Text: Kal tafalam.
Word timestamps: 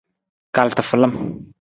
Kal 0.55 0.69
tafalam. 0.75 1.13